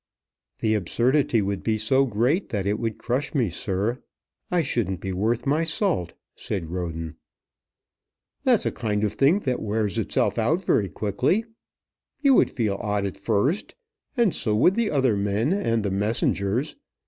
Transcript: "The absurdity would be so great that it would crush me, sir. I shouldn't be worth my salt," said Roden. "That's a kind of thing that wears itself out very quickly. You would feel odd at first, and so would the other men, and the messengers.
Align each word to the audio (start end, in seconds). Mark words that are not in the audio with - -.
"The 0.61 0.73
absurdity 0.73 1.43
would 1.43 1.61
be 1.61 1.77
so 1.77 2.07
great 2.07 2.49
that 2.49 2.65
it 2.65 2.79
would 2.79 2.97
crush 2.97 3.35
me, 3.35 3.51
sir. 3.51 4.01
I 4.49 4.63
shouldn't 4.63 4.99
be 4.99 5.13
worth 5.13 5.45
my 5.45 5.63
salt," 5.63 6.13
said 6.35 6.71
Roden. 6.71 7.17
"That's 8.43 8.65
a 8.65 8.71
kind 8.71 9.03
of 9.03 9.13
thing 9.13 9.41
that 9.41 9.61
wears 9.61 9.99
itself 9.99 10.39
out 10.39 10.65
very 10.65 10.89
quickly. 10.89 11.45
You 12.19 12.33
would 12.33 12.49
feel 12.49 12.79
odd 12.81 13.05
at 13.05 13.15
first, 13.15 13.75
and 14.17 14.33
so 14.33 14.55
would 14.55 14.73
the 14.73 14.89
other 14.89 15.15
men, 15.15 15.53
and 15.53 15.83
the 15.83 15.91
messengers. 15.91 16.75